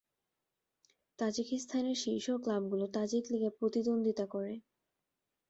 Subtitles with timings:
[1.19, 4.53] তাজিকিস্তানের শীর্ষ ক্লাবগুলো তাজিক লীগে প্রতিদ্বন্দ্বিতা করে।